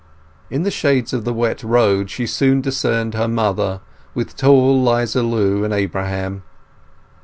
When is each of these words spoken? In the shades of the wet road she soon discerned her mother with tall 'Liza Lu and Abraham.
In 0.49 0.63
the 0.63 0.71
shades 0.71 1.13
of 1.13 1.25
the 1.25 1.31
wet 1.31 1.61
road 1.61 2.09
she 2.09 2.25
soon 2.25 2.59
discerned 2.59 3.13
her 3.13 3.27
mother 3.27 3.81
with 4.15 4.35
tall 4.35 4.81
'Liza 4.83 5.21
Lu 5.21 5.63
and 5.63 5.71
Abraham. 5.75 6.41